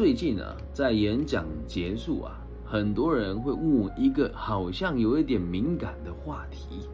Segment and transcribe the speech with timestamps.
[0.00, 6.88] 最近啊，在演讲结束啊，很多人会问我一个好像有一点敏感的话题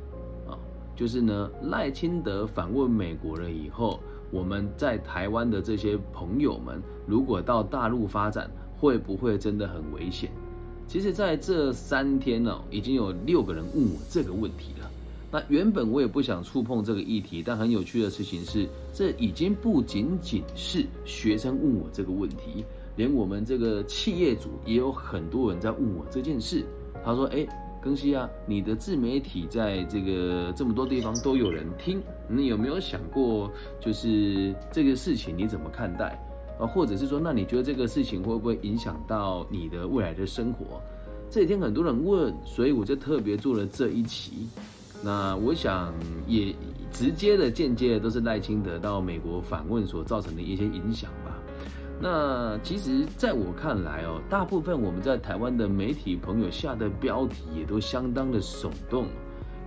[0.45, 0.59] 啊，
[0.97, 4.01] 就是呢，赖清德访问美国了以后，
[4.33, 10.29] 我们在台湾的这些朋友们，如果到大陆发展，会不会真的很危险？
[10.89, 14.91] 其实，在这三天呢，已经有六个人问我这个问题了。
[15.31, 22.65] 那原本我也不想触碰这个议题，但很有趣的事情是，这已经不仅仅是学生问我这个问题，
[22.97, 26.65] 连我们这个企业主也有很多人在问我这件事。
[27.05, 27.47] 他说：“哎，
[27.85, 36.19] 庚希啊，你的自媒体在这个这么多地方都有人听，你有没有想过，就是这个事情你怎么看待？
[36.59, 40.81] 啊，或者是说，那你觉得这个事情会不会影响到你的未来的生活？
[41.31, 44.49] 这几天很多人问，所以我就特别做了这一期。”
[45.05, 45.93] 那我想
[46.27, 46.53] 也
[46.91, 51.13] 直接的、间接的都是赖清德到美国访问所造成的一些影响。
[51.99, 59.07] 那其实在我看来哦，大部分我们在台湾的媒体朋友下的标题也都相当的耸动，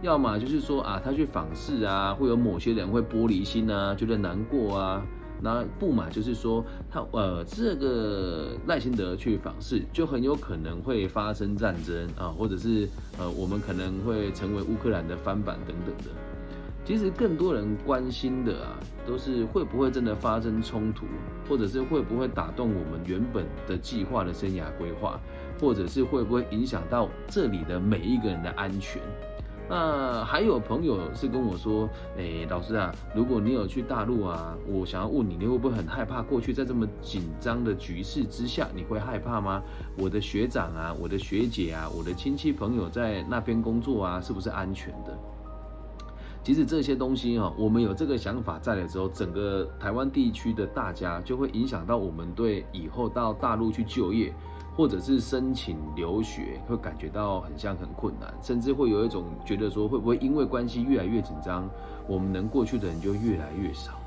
[0.02, 5.04] 要么就是说啊，他去访视啊，会有某些人会玻璃心啊，觉得难过啊。
[5.42, 16.12] 那不嘛，就是说他呃，这个赖清德去访视，就很有可能会发生战争啊，或者是呃，我们可能会成为乌克兰的翻版等等的。
[16.86, 21.06] 其实更多人关心的啊，都是会不会真的发生冲突，
[21.48, 25.20] 或者是会不会打动我们原本的计划的生涯规划，
[25.62, 29.00] 或者是会不会影响到这里的每一个人的安全。
[29.72, 36.24] 那还有朋友是跟我说，哎，老师啊，如果你有去大陆啊，我想要问你，你会不会很害怕？
[36.24, 39.62] 过去在这么紧张的局势之下，你会害怕吗？
[39.96, 45.16] 我的学长啊，我的学姐啊，我的亲戚朋友在那边工作啊，是不是安全的？
[46.44, 54.34] 其实这些东西哈，我们有这个想法在的时候，整个台湾地区的大家就会影响到我们对以后到大陆去就业。
[54.76, 61.70] 或者是申请留学，会感觉到很像很困难，甚至会有一种觉得说，会不会因为关系越来越紧张，
[62.08, 64.00] 我们能过去的人就越来越少？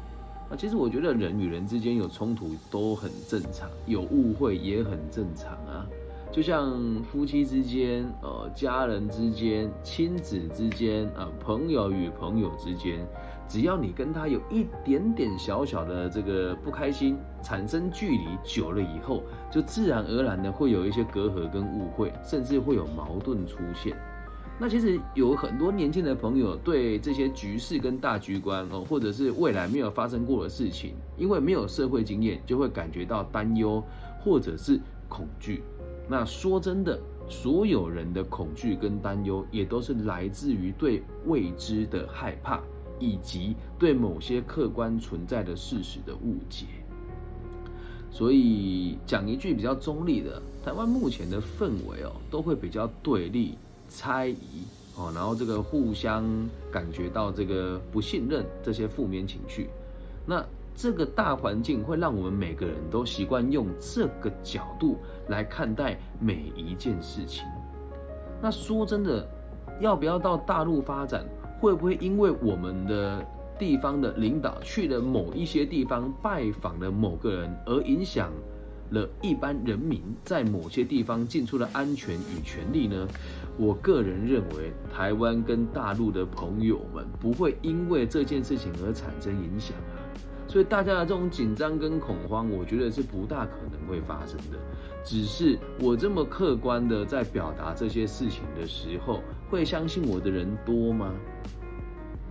[0.48, 5.86] 那其实我觉得人与人之间有冲突都很正常，有误会也很正常啊。
[6.32, 13.06] 就像夫妻之间、呃家人之间、亲子之间、啊朋友与朋友之间。
[13.46, 23.94] 只要你跟他有一点点小小的这个不开心，产生距离久了以后，就自然而然的会有一些隔阂跟误会，甚至会有矛盾出现。
[24.58, 33.84] 那其实有很多年轻的朋友对这些局势跟大局观哦，或者是未来没有发生过的事情，因为没有社会经验，就会感觉到担忧
[34.24, 35.62] 或者是恐惧。
[36.08, 36.98] 那说真的，
[37.28, 42.60] 所有人的恐惧跟担忧，也都是来自于对未知的害怕。
[43.00, 46.66] 以及对某些客观存在的事实的误解，
[48.12, 53.58] 所以讲一句比较中立的，台湾目前的氛围哦，都会比较对立、
[53.88, 54.62] 猜疑
[54.94, 56.24] 哦，然后这个互相
[56.70, 59.68] 感觉到这个不信任这些负面情绪，
[60.24, 67.44] 那这个大环境会让我们每个人都习惯用这个角度来看待每一件事情。
[68.40, 69.28] 那说真的，
[69.80, 71.24] 要不要到大陆发展？
[71.60, 73.24] 会不会因为我们的
[73.56, 78.32] 地方的领导去了某一些地方拜访了某个人，而影响
[78.90, 83.06] 了一般人民在某些地方进出的安全与权利呢？
[83.56, 89.76] 我个人认为，台湾跟大陆的朋友们不会因为这件事情而产生影响。
[90.52, 94.58] 所以大家的这种紧张跟恐慌，我觉得是不大可能会发生的。
[95.02, 101.14] 只是我这么客观的在表达这些事情的时候，会相信我的人多吗？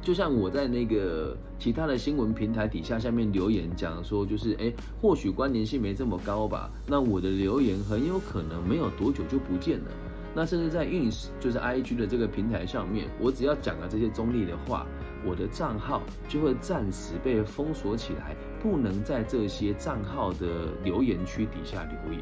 [0.03, 4.71] 就像我在那个其他的新闻平台底下下面留言讲说，就是哎，
[5.01, 6.69] 或许关联性没这么高吧。
[6.85, 9.91] 那我的留言很有可能没有多久就不见了。
[10.35, 14.85] 那甚至在 ins 就是 IG 的这个平台上面，我只要讲了这些中立的话，
[15.25, 22.21] 我的账号就会暂时被封锁起来，不能在这些账号的留言区底下留言。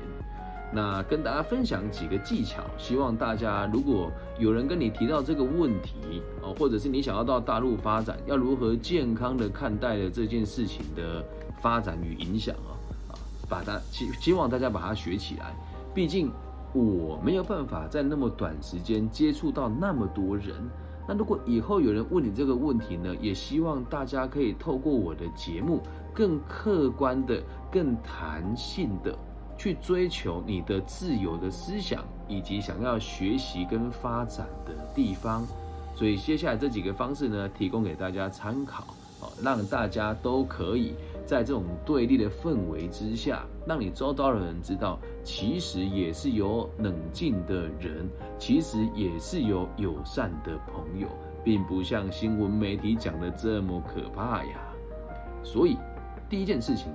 [0.72, 11.26] 那跟大家分享几个技巧，希望大家如果有人跟你提到这个问题哦，或者是你想要到大陆发展，要如何健康的看待了这件事情的
[11.60, 12.78] 发展与影响啊
[13.10, 13.14] 啊，
[13.50, 15.56] 把它希希望大家把它学起来。
[15.92, 16.32] 毕竟
[16.72, 20.54] 我没有办法在那么短时间接触到那么多人。
[21.10, 25.82] 那如果以后有人问你这个问题呢，也希望大家可以透过我的节目，
[26.14, 27.42] 更客观的、
[27.72, 29.18] 更弹性的。
[29.58, 35.46] 去追求你的自由的思想，以及想要学习跟发展的地方，
[35.96, 38.84] 所以接下来这几个方式呢，提供给大家参考，
[39.20, 40.94] 哦，让大家都可以
[41.30, 48.10] 在这种对立的氛围之下，让你周遭的人知道，其实也是有冷静的人，
[48.40, 51.08] 其实也是有友善的朋友，
[51.44, 54.74] 并不像新闻媒体讲的这么可怕呀。
[55.44, 55.78] 所以，
[56.28, 56.92] 第一件事情，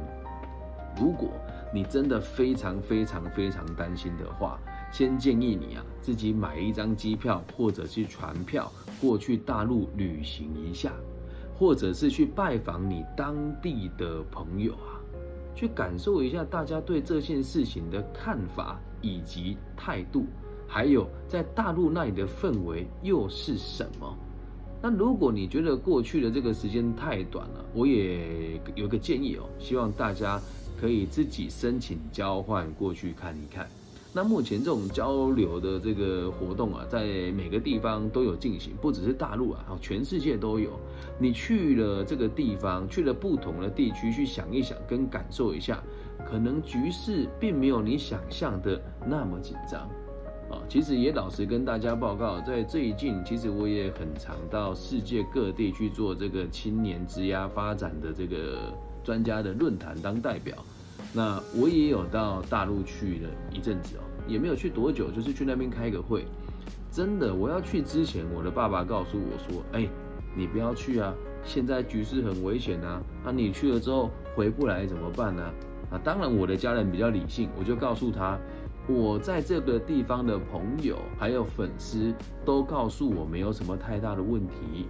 [0.98, 1.28] 如果
[1.72, 4.58] 你真的非常非常非常担心的话，
[4.90, 8.68] 先建议你啊，自己买一张机票，或者是船票
[9.00, 10.92] 过去大陆旅行一下，
[11.56, 15.00] 或者是去拜访你当地的朋友啊，
[15.54, 20.26] 去感受一下大家对这件事情的看法以及态度，
[20.66, 24.16] 还有在大陆那里的氛围又是什么。
[24.82, 30.40] 那如果你觉得过去的这个时间太短了，我也有个建议哦，希望大家
[30.78, 33.66] 可以自己申请交换过去看一看。
[34.16, 40.78] 那目前这种交流的这个活动啊，在每个地方都有进行，不只是大陆啊，全世界都有。
[41.18, 45.82] 你去了这个地方，去了不同的地区，去想一想，跟感受一下，
[46.24, 49.80] 可能局势并没有你想象的那么紧张
[50.48, 50.62] 啊。
[50.68, 58.72] 其实也老实跟大家报告，在最近，其实我也很常到世界各地去做这个青年职涯发展的这个
[59.02, 60.56] 专家的论坛当代表。
[61.16, 66.26] 那我也有到大陆去了一阵子哦，也没有去多久，就是去那边开个会。
[66.90, 69.88] 真的，我要去之前，我的爸爸告诉我说：“哎，
[70.36, 71.14] 你不要去啊，
[71.44, 73.00] 现在局势很危险啊。
[73.24, 75.42] 那你去了之后回不来怎么办呢？”
[75.90, 78.38] 啊，当然我的家人比较理性，我就告诉他，
[78.88, 82.12] 我在这个地方的朋友还有粉丝
[82.44, 84.88] 都告诉我没有什么太大的问题。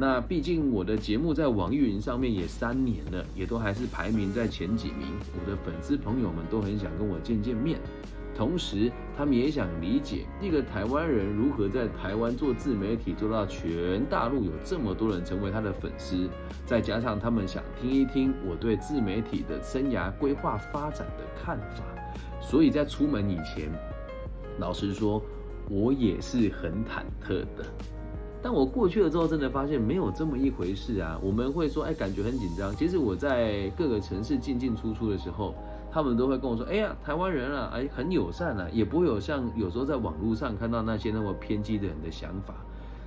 [0.00, 5.08] 那毕竟我的节目在网易云上面也三年了，也都还是排名在前几名。
[5.34, 7.80] 我的粉丝朋友们都很想跟我见见面，
[8.32, 16.28] 同时他们也想理解一个台湾人如何在台湾做自媒体，做到全大陆有这么多人成为他的粉丝。
[16.64, 21.82] 再加上他们想听一听我对自媒体的生涯规划发展的看法，
[22.40, 23.68] 所以在出门以前，
[24.60, 25.20] 老实说，
[25.68, 27.66] 我也是很忐忑的。
[28.40, 31.18] 但我过去了之后，真的发现没有这么一回事啊！
[31.20, 32.74] 我们会说，哎，感觉很紧张。
[32.76, 35.54] 其实我在各个城市进进出出的时候，
[35.90, 42.54] 他们都会跟我说，哎呀，台湾人啊，哎，很友善啊，也不会有像有时候在网络上看到那些那么偏激的人的想法。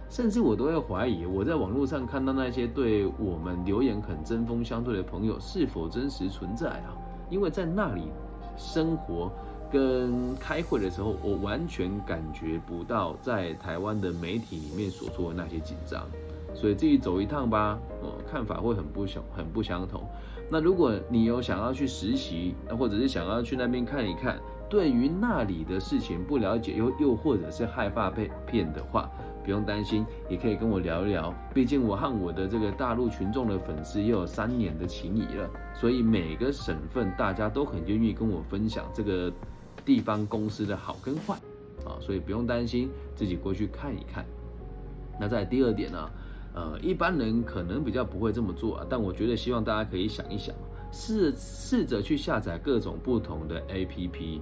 [0.09, 6.91] 甚至我都会怀疑，我在网络上看到那些对我们留言很针锋相对的朋友，是否真实存在啊？
[7.29, 8.11] 因为在那里
[8.57, 9.31] 生活。
[9.71, 16.06] 跟开会的时候，我完全感觉不到在台湾的媒体里面所说的那些紧张，
[16.53, 20.03] 所以自己走一趟吧，哦，看法会很不相很不相同。
[20.50, 24.38] 那如果你有想要去实习，或者是想要去那边看一看，
[24.69, 29.09] 对于那里的事情不了解，又又或者是害怕被骗的话，
[29.45, 31.33] 不用担心，也可以跟我聊一聊。
[31.53, 39.31] 毕竟我和我的这个大陆群众的粉丝也有三年的情谊了，所以每个省份大家都很愿意跟我分享这个。
[39.85, 41.35] 地方公司的好跟坏，
[41.85, 44.25] 啊，所以不用担心，自己过去看一看。
[45.19, 46.09] 那在第二点呢，
[46.53, 50.55] 呃，一般人可能比较不会这么做啊，但我觉得希望大家可以想一想，
[50.91, 54.39] 试试着去下载各种不同的 APP，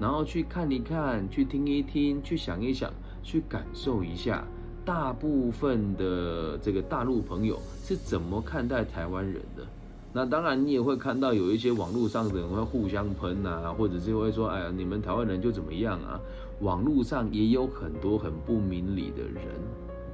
[0.00, 2.92] 然后去看一看，去听一听，去想一想，
[3.22, 4.44] 去感受一下，
[4.84, 9.66] 大部分的这个大陆朋友是怎么看待台湾人的。
[10.14, 16.20] 那当然，你也会看到有一些网络上的人会互相喷啊，或者是会说：“哎呀，你们台湾人就怎么样啊？”
[16.60, 19.42] 网络上也有很多很不明理的人。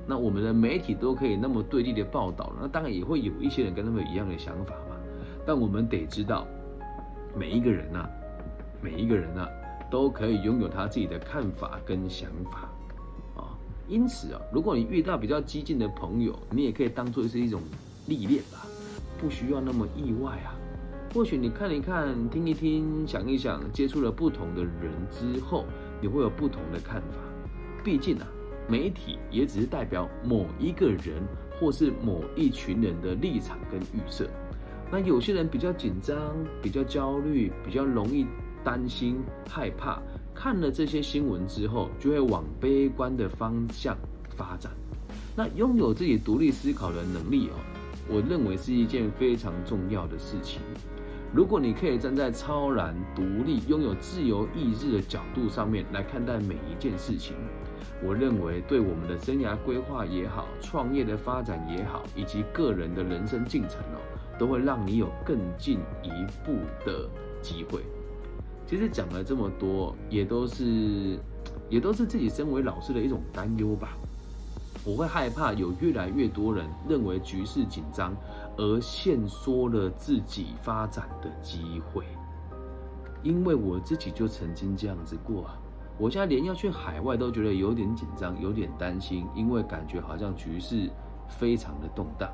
[0.06, 4.96] 那我们的媒体都可以那么对立的报道，那当然也会有一些人跟他们一样的想法嘛。
[5.44, 6.46] 但我们得知道，
[7.36, 8.08] 每一个人呐，
[8.80, 9.48] 每一个人呐，
[9.90, 12.70] 都可以拥有他自己的看法跟想法
[13.36, 13.58] 啊。
[13.88, 17.60] 因此啊，如果你遇到比较激进的朋友，你也可以当做是一种
[18.06, 18.64] 历练吧。
[19.20, 20.54] 不需要那么意外啊！
[21.14, 25.64] 或许你看一看、听一听、想一想，接触了不同的人之后，
[26.00, 27.16] 你会有不同的看法。
[27.82, 28.26] 毕竟啊，
[28.68, 31.22] 媒体也只是代表某一个人
[31.58, 34.28] 或是某一群人的立场跟预设。
[34.90, 36.16] 那有些人比较紧张、
[36.62, 38.26] 比较焦虑、比较容易
[38.62, 40.00] 担心、害怕，
[40.34, 43.96] 看了这些新闻之后，就会往悲观的方向
[44.36, 44.70] 发展。
[45.34, 47.56] 那拥有自己独立思考的能力哦。
[48.08, 50.60] 我认为是一件非常重要的事情。
[51.34, 57.36] 如果你可以站在超然、独立、拥有自由意志的角度上面来看待每一件事情，
[58.02, 64.00] 我认为对我们的生涯规划也好、创业的发展也好，以及个人的人生进程哦，
[64.38, 66.08] 都会让你有更进一
[66.46, 66.54] 步
[66.86, 67.06] 的
[67.42, 67.82] 机会。
[68.66, 71.18] 其实讲了这么多，也都是，
[71.68, 73.98] 也都是自己身为老师的一种担忧吧。
[74.84, 78.14] 我会害怕有越来越多人认为局势紧张，
[78.56, 82.04] 而限缩了自己发展的机会。
[83.22, 85.58] 因为我自己就曾经这样子过啊，
[85.98, 90.88] 我现在连要去海外都觉得有点紧张，有点担心，因为感觉好像局势
[91.28, 92.30] 非常的动荡。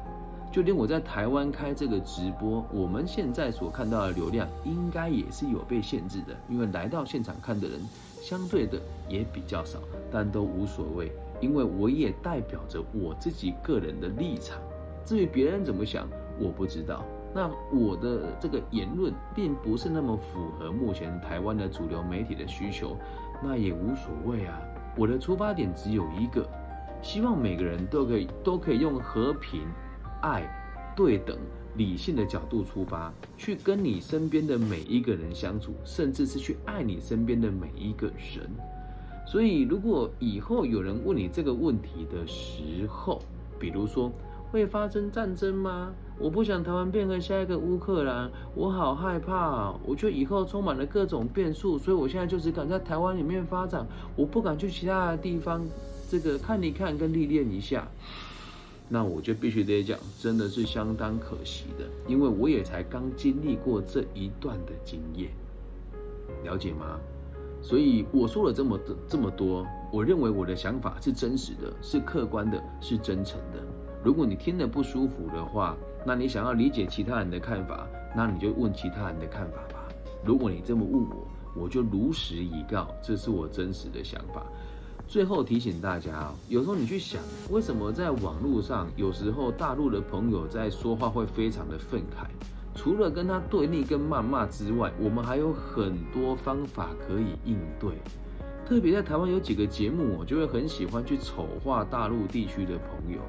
[0.53, 7.81] 就连我在台湾开这个直播，我们现在所看到的流量应该也是有被限制的，因为来到现场看的人
[8.23, 9.79] 相对的也比较少，
[10.13, 11.11] 但都无所谓，
[11.41, 14.59] 因为我也代表着我自己个人的立场。
[15.05, 17.05] 至于别人怎么想，我不知道。
[17.35, 22.97] 那我的这个言论并不是那么符合目前台湾的主流媒体的需求，
[23.43, 24.61] 那也无所谓啊。
[24.97, 26.49] 我的出发点只有一个，
[27.03, 29.63] 希望每个人都可以都可以用和平。
[30.23, 30.49] 爱、
[30.97, 31.37] 对等、
[31.77, 38.49] 理性的角度出发，去跟你身边的每一个人相处，甚至是去爱你身边的每一个人。
[39.27, 43.21] 所以，如果以后有人问你这个问题的时候，
[43.59, 44.13] 比如说
[44.53, 45.93] 会发生战争吗？
[46.17, 49.75] 我不想台湾变成下一个乌克兰，我好害怕。
[49.85, 55.67] 我觉得以后充满了各种变数，所以我现在就只敢在台湾里面发展，我不敢去其他的地方，
[56.09, 57.89] 这个看一看跟历练一下。
[58.89, 65.31] 那我就必须得讲，真的是相当可惜的，因为我也才刚经历过这一段的经验，
[66.45, 67.01] 了解吗？
[67.65, 73.59] 所以我说了这么多这么多，我认为我的想法是真实的，是客观的，是真诚的。
[74.05, 79.89] 如果你听得不舒服的话，那你想要理解其他人的看法，那你就问其他人的看法吧。
[80.23, 84.45] 如果你这么问我，我就如实以告，这是我真实的想法。
[85.09, 87.19] 最后提醒大家啊有时候你去想，
[87.51, 92.27] 为什么在网络上有时候大陆的朋友在说话会非常的愤慨？
[92.85, 97.95] 除了跟他对立跟谩骂之外，我们还有很多方法可以应对。
[98.67, 103.21] 特别在台湾有几个节目，我就会很喜欢去丑化大陆地区的朋友。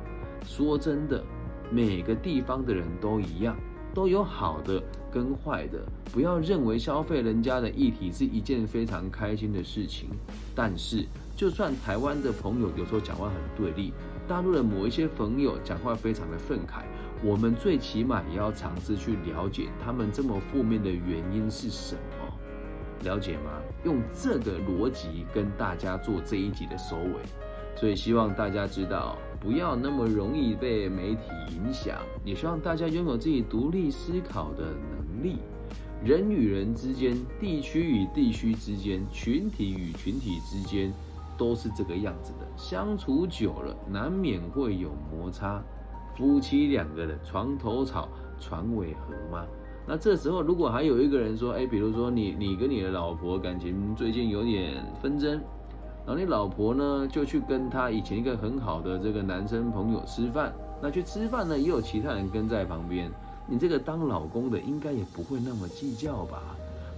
[0.46, 1.24] 说真的，
[1.72, 3.56] 每个地方的人都一样，
[3.94, 5.80] 都有好的跟坏的。
[6.12, 10.10] 不要认为消费人家的议题是一件非常开心的事情，
[10.54, 11.06] 但是。
[11.34, 13.92] 就算台湾的朋友有时候讲话很对立，
[14.26, 16.84] 大陆的某一些朋友讲话非常的愤慨，
[17.26, 22.32] 我们最起码也要尝试去了解他们这么负面的原因是什么，
[23.04, 23.60] 了解吗？
[23.84, 27.24] 用这个逻辑跟大家做这一集的收尾，
[27.76, 35.40] 所以希望大家知道，不要那么容易被媒体影响，也希望大家拥有自己独立思考的能力。
[36.04, 40.94] 人与人之间，地区与地区之间，群体与群体之间。
[41.38, 45.62] 都是这个样子的，相处久了难免会有摩擦。
[46.18, 48.08] 夫妻两个人床头吵，
[48.40, 49.46] 床尾和吗？
[49.88, 55.34] 那这时候如果还有一个人说，哎，比如说你你跟你的老婆感情最近有点纷争，
[56.06, 63.12] 然后你老婆呢就去跟他以前一个很好的这个男生朋友吃饭，那去吃饭呢也有其他人跟在旁边，
[63.46, 66.42] 你这个当老公的应该也不会那么计较吧？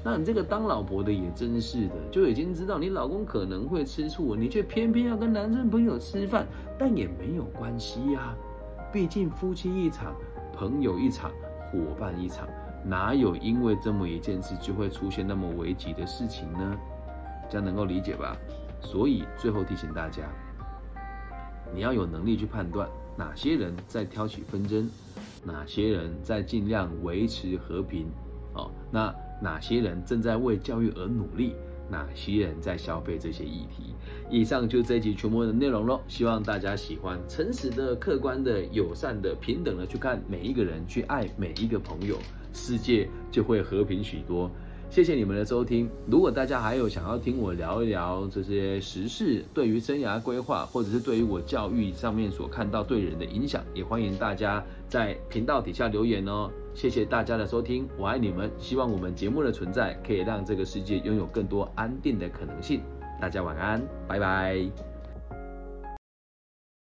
[0.03, 6.47] 那你这个当老婆的也真是的，就已经知道你老公可能会吃醋，你却偏偏要跟男生朋友吃饭，
[6.77, 8.33] 但也没有关系呀，
[8.91, 10.15] 毕竟夫妻一场，
[10.53, 11.31] 朋友一场，
[11.71, 12.47] 伙伴一场，
[12.85, 16.77] 哪有因为这么一件事就会出现那么危急的事情呢？
[17.49, 18.35] 这样能够理解吧？
[18.81, 20.23] 所以最后提醒大家，
[21.73, 24.89] 你要有能力去判断哪些人在挑起纷争，
[25.43, 28.07] 哪些人在尽量维持和平，
[28.53, 29.13] 哦，那。
[29.39, 31.53] 哪些人正在为教育而努力？
[31.89, 33.93] 哪些人在消费这些议题？
[34.29, 36.01] 以上就这一集全部的内容喽。
[36.07, 42.17] 希望大家喜欢，诚实的、客观的、友善的、平等的去看每一个人，去爱每一个朋友，
[42.53, 44.49] 世界就会和平许多。
[44.89, 45.89] 谢谢你们的收听。
[46.09, 56.49] 如果大家还有想要听我聊一聊这些时事，对于生涯规划，或者是对于我教育上面所看到对人的影响，也欢迎大家在频道底下留言哦。
[56.77, 58.51] 谢谢大家的收听，我爱你们。
[58.59, 62.83] 希望我们节目的存在可以让这个世界拥有更多安定的可能性。
[63.19, 64.86] 大家晚安，拜拜。